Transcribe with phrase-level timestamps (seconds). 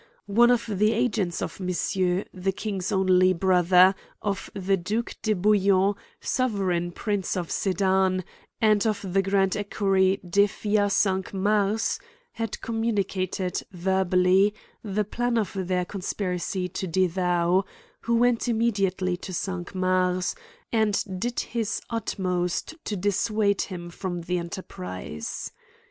[0.25, 5.95] One of the agents of Monsieur, ihe king's only brother, of the Duke de Bouillon^
[6.19, 8.23] sovereign prince of Sedan,
[8.59, 11.99] and of the grand Equerry d^Effiat Cinq Mars^
[12.31, 17.63] had communicated, verbally, the plan of their conspiracy to De Thou,
[18.01, 20.33] who went immediately to Cinq Mars,
[20.71, 25.51] and did his utmost to dissuade him from the enterprise.